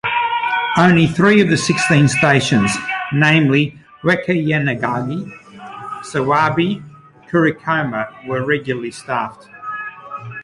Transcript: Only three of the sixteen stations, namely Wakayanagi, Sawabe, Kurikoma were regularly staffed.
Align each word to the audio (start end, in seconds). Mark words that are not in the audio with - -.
Only 0.77 1.05
three 1.05 1.41
of 1.41 1.49
the 1.51 1.57
sixteen 1.57 2.07
stations, 2.07 2.71
namely 3.13 3.77
Wakayanagi, 4.01 5.31
Sawabe, 6.01 6.81
Kurikoma 7.29 8.25
were 8.27 8.43
regularly 8.43 8.89
staffed. 8.89 9.47